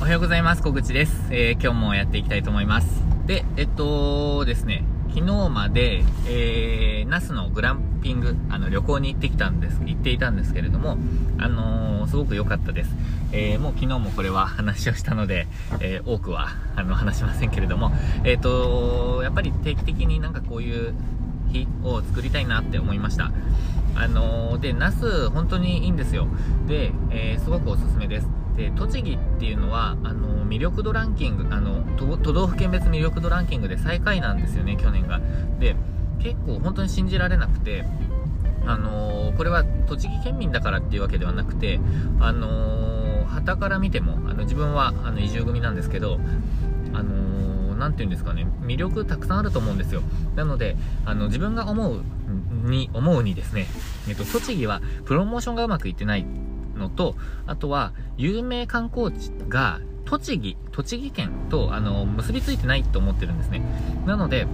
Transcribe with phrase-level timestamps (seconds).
[0.00, 0.62] おはようございます。
[0.62, 1.12] 小口です。
[1.30, 2.88] えー、今日もやっていきたいと思います。
[3.26, 10.96] で、えっとですね、昨日まで、えー、那須のグランピング、あの、旅行に行ってきたんです、行っていたんですけれども、
[11.36, 12.96] あのー、すごく良かったです。
[13.32, 15.46] えー、もう昨日もこれは話をしたので、
[15.80, 17.92] えー、多くは、あの、話しませんけれども、
[18.24, 20.94] えっ、とやっぱり定期的になんかこういう
[21.52, 23.32] 日を作りたいなって思いました。
[23.96, 26.26] あので、那須、本当にいいんですよ。
[26.66, 28.39] で、えすごくおすすめです。
[28.60, 35.18] で栃木っていうのはあの魅力度ランキングあの都道府県別魅力度ランキングで最下位なんですよね去年が
[35.58, 35.76] で
[36.18, 37.86] 結構本当に信じられなくて
[38.66, 41.80] あのー、これは栃木県民だからっていうわけではなくて、
[42.20, 46.20] あのー、から見ても、あの自分はあの移住組なんですけど、
[46.92, 50.02] あのー、ていうんですかね、魅力たくさんあると思うんですよ。
[50.36, 52.02] なので、あの自分が思う
[52.68, 53.66] に、思うにですね、
[54.08, 56.26] えっと、栃木はプロモーションがうまくいってない
[56.80, 57.14] のと、
[57.46, 63.62] あとは、有名観光地が、栃木、栃木県と、あの、結びついてないと思ってるんですね。
[64.06, 64.46] なので、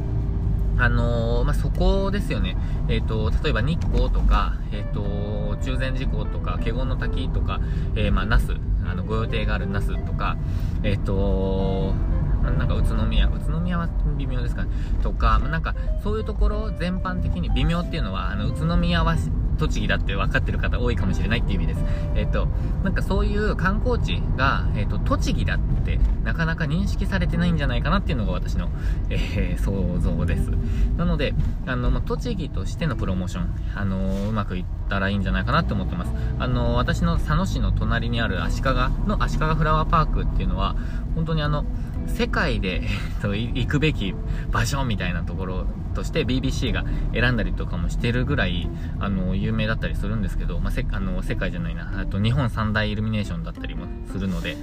[0.78, 2.56] あのー、まあ、そこですよね。
[2.88, 7.60] えっ、ー、と、例えば日光とか、えっ、ー、と、中禅寺湖とか、華厳の滝とか、
[7.94, 10.36] えまあ、那須、あの、ご予定がある那須とか、
[10.82, 11.94] えっ、と、
[12.42, 14.70] なんか宇都宮、宇都宮は微妙ですかね。
[15.02, 19.16] とか、なんかそういうところ全般的に微妙っていうのは、あの、宇都宮は
[19.56, 21.84] 栃木だって分かってる方多いかもしれないっていう意味です。
[22.14, 22.48] えっ、と、
[22.82, 28.70] なんかそういう観光地が、えっ、と、栃木だってなかなか認識されてないんじゃないかなっていうのが私の、
[29.10, 30.50] えー、想像です。
[30.96, 31.34] なので、
[31.66, 36.12] あの、ま栃木としてのプロモーション、あのうまくいったらいいんじゃないかなって思ってます。
[36.38, 38.70] あの私の佐野市の隣にある足利
[39.06, 40.76] の足利フラワーパークっていうのは、
[41.14, 41.64] 本当にあの、
[42.06, 44.14] 世界で、えっと行くべき
[44.50, 48.68] 場所みたいなところとして BBC が選んだりとかもしてるぐらい、
[49.00, 54.56] あの、有名だったりするんですけど、まあ、せ、あの、世界じゃないな、あと日本三大イルミネーションだったりもするので、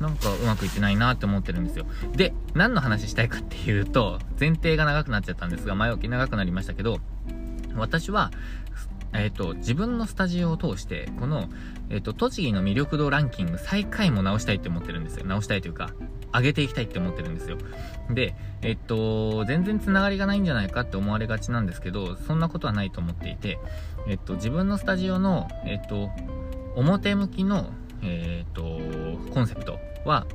[0.00, 1.84] なんかうまくいってないなって思ってるんですよ。
[2.16, 6.98] で、何の話したいかっていうと、前提が長くなっちゃったんですが、前置き長くなりましたけど、
[7.76, 8.30] 私は、
[9.12, 11.48] えっ、ー、と、自分のスタジオを通して、この、
[11.88, 15.26] えっ、ー、と、栃木の魅力度ランキング最下位も直したいって思ってるんですよ。
[15.26, 15.90] 直したいというか、
[16.32, 17.58] 上げていきたいって思ってるんですよ。
[18.10, 23.58] で、えっ、ー、と、全然つながりがないんじゃないかって思われがちなんですけど、そんなことはないと思っていて、
[24.06, 26.10] えっと、自分のスタジオの、えっと、
[26.76, 27.70] 表向きの、
[28.02, 28.80] えっと、
[29.32, 30.26] コンセプトは、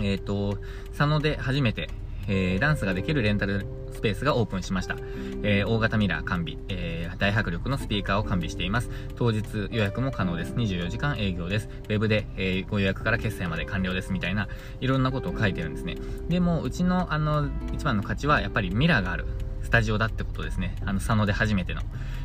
[0.00, 1.88] えっと、佐野で初めて、
[2.28, 4.96] えー、ダンスができるレンタルスペースがオープンしました。
[5.42, 8.90] えー、大型ミラー完備、えー、大迫力のスピーカーを完備しています。
[9.16, 10.54] 当日予約も可能です。
[10.54, 11.68] 24時間営業です。
[11.88, 14.12] ウェブで、え、ご予約から決済まで完了です。
[14.12, 14.48] みたいな、
[14.80, 15.96] いろんなことを書いてるんですね。
[16.28, 19.26] でも、うちの、あの、一番の価値は、やっぱりミラーがある。
[19.62, 20.76] スタジオだってことですね。
[20.84, 21.80] あの、佐野で初めての。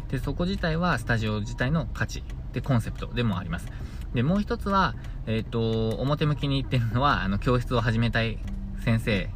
[0.09, 2.23] で、そこ自体は、スタジオ自体の価値。
[2.51, 3.67] で、コンセプトでもあります。
[4.13, 4.95] で、もう一つは、
[5.25, 8.39] えっ、ー、と、表向きに言ってるのは、あの、教室を始めたい
[8.83, 9.29] 先生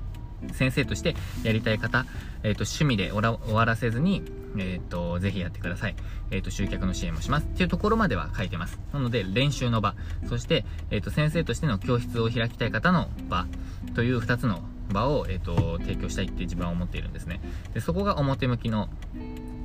[0.52, 2.06] 先生としてやりたい方、
[2.44, 4.24] えっ、ー、と、趣味で終わらせずに、
[4.58, 5.96] えっ、ー、と、ぜひやってください。
[6.32, 7.46] えっ、ー、と、集客の支援もします。
[7.46, 8.80] っていうところまでは書いてます。
[8.92, 9.96] なので、練習の場、
[10.28, 13.48] そして、えっ、と、先生としての教室を開きたい方の場、
[13.96, 14.62] という2つの
[14.92, 17.42] 場を、えっ、と、提供したいって自分は思っているんですね。
[17.74, 18.90] で、そこが表向きの、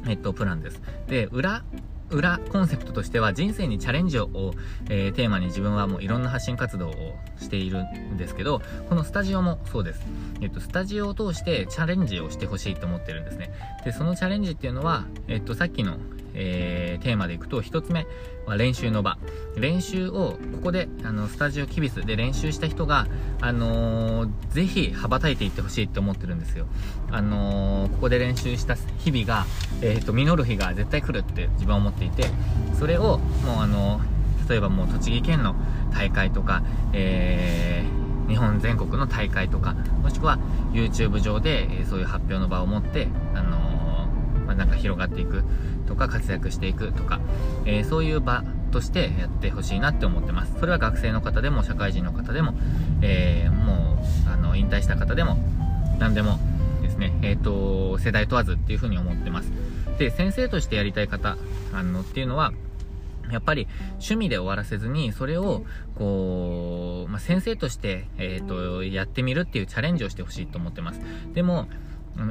[0.06, 0.80] えっと、プランです。
[1.08, 1.64] で、裏
[2.10, 4.54] 裏コンセプトとしては人生にチャレンジを、
[4.88, 10.00] えー、テーマに自分はもういろんな発信活動をしているんですけど、このスタジオもそうです。
[10.40, 13.52] えっと、スタジオを通してチャレンジをしてほしいと思ってるんですね。
[13.84, 15.98] で、そのチャレンジっていうのは、えっと、さっきの、
[16.40, 18.06] えー、テーマでいくと、一つ目
[18.46, 19.18] は練習の場。
[19.56, 23.06] 練習を、ここで、あの、スタジオキビスで練習した人が、
[23.40, 26.66] あのー、ぜひ羽ばたいていってほしいって思ってるんですよ。
[27.10, 29.46] あのー、ここで練習した日々が、
[29.82, 32.24] えっ、と、実る日が絶対来るって自分は思っていて、
[32.78, 34.00] それを、もうあの
[34.48, 35.54] 例えばもう栃木県の
[35.92, 36.62] 大会とか、
[36.92, 40.38] えー、日本全国の大会とか、もしくは
[40.72, 43.47] YouTube 上で、えー、そういう発表の場を持って、あの、
[44.48, 45.44] まあ、なんか広がっていく
[45.86, 47.20] とか、活躍していくとか、
[47.66, 48.42] えそういう場
[48.72, 50.54] としてやってほしいなって思ってます。
[50.58, 52.54] それは学生の方でも、社会人の方でも、
[53.02, 55.36] えもう、あの、引退した方でも、
[55.98, 56.38] 何でも
[56.80, 59.52] ですね、えっ、と、世代問わずっていうふうに思ってます。
[59.98, 61.36] で、先生としてやりたい方、
[61.74, 62.52] あの、っていうのは、
[63.30, 65.64] やっぱり趣味で終わらせずに、それを、
[65.96, 71.00] こう、まあ、先生として、えっ、ー、と、やってみるっていうチャレンジをしてほしいと思ってます。
[71.34, 71.68] でも、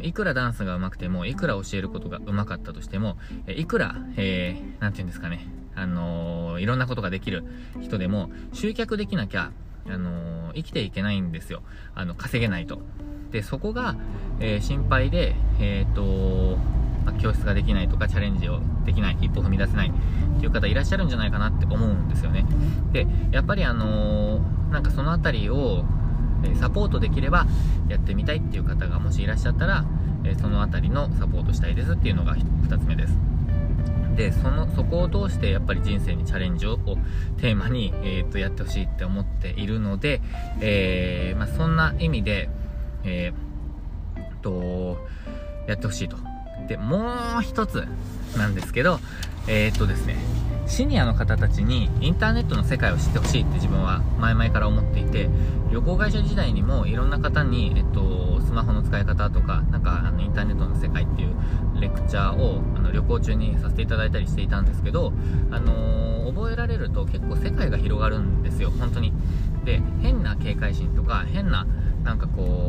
[0.01, 3.17] いくらダンスが上手くても、いくら教えることが上手かったとしても、
[3.47, 7.45] いくら、えー、なんて言うんですかね、あのー、いろんなことができる
[7.81, 9.51] 人でも、集客できなきゃ、
[9.87, 11.61] あのー、生きていけないんですよ。
[11.95, 12.81] あの、稼げないと。
[13.31, 13.95] で、そこが、
[14.39, 16.57] えー、心配で、えっ、と
[17.07, 22.45] ま、教室ができないとかチャレンジをできない一歩踏み出せないっていう方いらっしゃるんじゃないかなって思うんですよね
[22.91, 25.85] でやっぱりあのー、なんかその辺りを
[26.59, 27.45] サポートできれば
[27.89, 29.85] やってみたいっていう方がもしいらっしゃったら
[30.41, 33.13] その辺りのサポートしたいですっていうのが2つ目です。
[34.15, 36.77] でそのそこを通してやっぱり人生にチャレンジを
[37.37, 40.21] テーマに、えー、とやってほしいって思っているので、
[40.59, 42.49] えー、まあ、そんな意味で、
[43.03, 44.97] えー、と
[45.67, 46.17] やってほしいと。
[46.67, 47.87] でもう一つ
[48.35, 48.99] なんですけど
[49.47, 50.17] えっ、とですね。
[50.67, 55.29] シニアの方たちにインターネットの世界を知ってほしいって自分は前々から思っていて
[55.71, 61.35] 旅行会社時代にもいろんな方に、えっと、スマホの使い方とかなんかあのインターネットの世界っていう
[61.79, 65.13] レクチャーをあの旅行中にさせていただいたりしていたんですけど、
[65.51, 69.13] あのー、覚えられると結構世界が広がるんですよ本当に。
[69.63, 71.65] で変な警戒心とか変な
[72.03, 72.66] なんかこう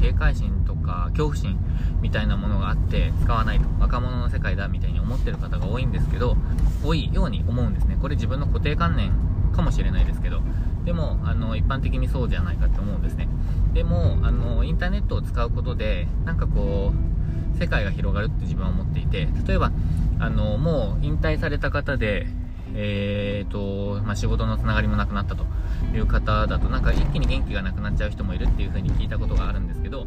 [0.00, 1.58] 警戒心とか恐怖心
[2.00, 6.36] みたいなものがあって使わないと若者の世界だみたいに思ってる方が多いんですけど
[6.84, 7.96] 多いように思うんですね。
[8.00, 9.12] これ自分の固定観念
[9.52, 10.40] かもしれないですけど。
[10.88, 13.28] でもあの一般的にそうじゃないかって思うんですね。
[13.74, 19.70] でもあのインターネットを使うことでなんかこう世界が広がるって自分は思っていて例えば
[20.18, 22.26] あのもう引退された方で
[22.74, 25.46] えーとまあ、仕事のつながりもなくなったと。
[25.94, 30.06] いう方だとなんか一気に元気がなくなっちゃう人もいるっていう風に聞いたことがあるんですけど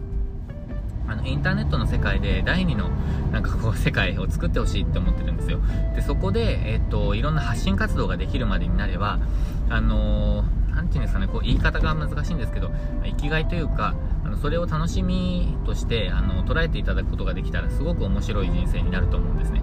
[1.07, 2.89] あのインターネットの世界で第2の
[3.31, 5.59] なんかこう世界を作ってほしいって思ってるんですよ。
[5.95, 9.19] でそこで、えーと、いろんな発信活動ができるまでになれば
[9.69, 12.71] あのー、ていうんですかねこう言い方が難しいんですけど
[13.03, 13.95] 生きがいというか
[14.31, 19.61] のそれを楽しみとしてあの捉えていただくことができたらすごく面白い人生になると思うんですね。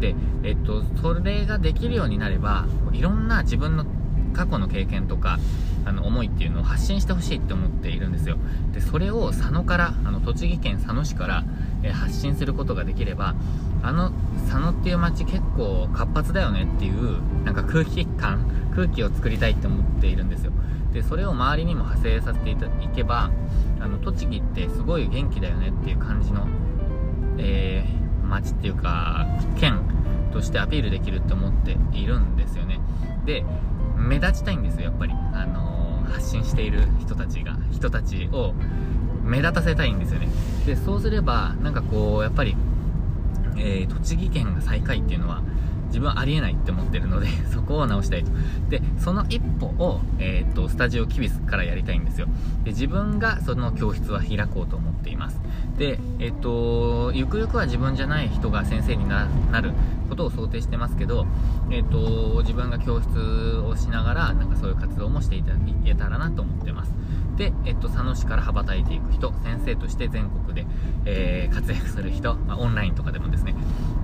[0.00, 0.14] で、
[0.44, 3.84] えっと、それができるようになればいろんな自分の
[4.32, 5.38] 過去の経験とか
[5.84, 8.36] あの思いっていうのを発信してほしいって思っているんですよ。
[8.72, 11.44] でそれを佐野からあの栃木県佐野市から、
[11.82, 13.34] え発信することができれば
[13.82, 14.10] あの
[14.48, 20.52] 佐野っていう街結構活発だよねっていうなんか空気感空気を作りたいって思っているんですよ。
[20.92, 22.56] でそれを周りにも派生させてい
[22.94, 23.30] けば
[23.80, 26.46] あの栃木ってすごい元気だよねっていう感じの、
[27.38, 29.26] えー、街っていうか
[29.58, 29.80] 県
[30.32, 32.80] としてアピールできるって思っているんですよね。
[33.24, 33.44] で
[33.96, 35.12] 目立ちたいんですよやっぱり。
[35.32, 38.54] あのー、発信している人たちが人たちを
[39.22, 40.28] 目立たせたいんですよね。
[40.66, 42.56] でそうすればなんかこうやっぱり、
[43.56, 45.42] えー、栃木県が最下位っていうのは
[45.90, 48.30] 自分はありえないって思ってるので そこを直したいと。
[48.68, 52.26] でその一歩を、えー、っとスタジオキビスからやりたいんですよ。
[52.64, 55.40] で自分がその教室は開こうと思っています。
[55.76, 59.26] でえー、とゆくゆくは自分じゃない人が先生にな
[59.60, 59.72] る
[60.08, 61.26] ことを想定してますけど、
[61.70, 63.08] えー、と自分が教室
[63.58, 66.92] をしながらなんかそういう活動もしていただけたらなと思ってます。
[67.40, 70.66] で、えっと、佐野市から羽ばたいていく人、先生として全国で、
[71.06, 73.54] えー、活躍する人、まあ、オンラインとかでもですね、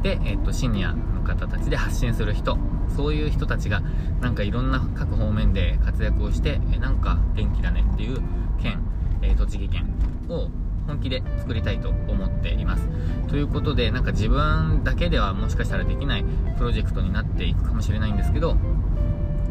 [0.03, 2.57] で、えっと、シニアの方たちで発信する人、
[2.97, 3.83] そういう人たちが、
[4.23, 8.23] なんかいろんな各方面で活躍をして、えなんか元気だねっていう
[8.63, 8.81] 県、
[9.21, 9.87] えー、栃木県
[10.31, 10.49] を
[10.87, 12.89] 本気で作りたいと思っています。
[13.29, 16.25] ということで、なんか自分だけではもしかしたらできない
[16.57, 18.57] プロジェクトになっていくかもしれないんですけど、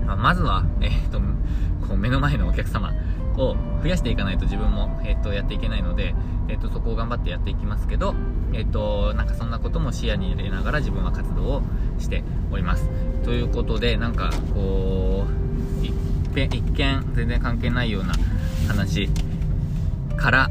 [0.08, 1.20] ま、まずは、えー、と、
[1.88, 2.92] こう目の前のお客様
[3.38, 6.16] を増やしていかないと自分も、えっと、やっていけないので、
[6.48, 8.16] えっと、そこを頑張ってやっていきますけど、
[8.54, 11.62] えっと、なんかそんなことも視野に入れながら自分は活動を
[12.00, 12.90] しております。
[13.24, 18.14] ということで、なんか、こう、一一見全然関係ないような
[18.68, 19.10] 話
[20.18, 20.50] から、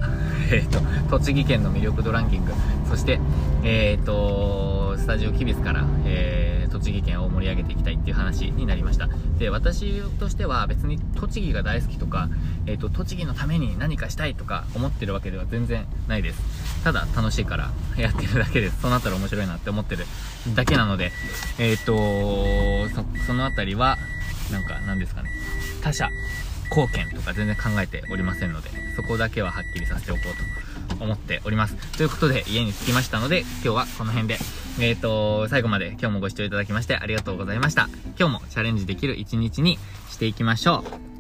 [0.50, 0.80] えっと、
[1.18, 2.52] 栃木県の魅力度ランキング、
[2.88, 3.20] そして、
[3.62, 9.08] えっと、スタジオキビスから、えー栃木県を盛り上げていきたいっていう話になりました。
[9.38, 12.28] で私としては別に栃木が大好きとか、
[12.66, 16.82] えーと、栃木のために何かしたいとか思ってるわけでは全然ないです。
[16.82, 18.80] ただ楽しいからやってるだけです。
[18.80, 20.04] そうなったら面白いなって思ってる
[20.54, 21.12] だけなので
[21.58, 23.96] えっ、ー、とそその辺りは
[24.50, 25.30] なんか何ですかね。
[25.82, 26.08] 他者
[26.70, 30.22] 貢献とか全然考えておりませんのでそこだけははっきりさせておこ
[30.90, 31.76] うと思っております。
[31.96, 34.63] ということで家に着きましたので今日はこの辺で。
[34.80, 37.88] えっ、ー、と、最後まで今日もご視聴いただきましてありがとうございました。
[38.18, 39.78] 今日もチャレンジできる一日に
[40.10, 41.13] していきましょう。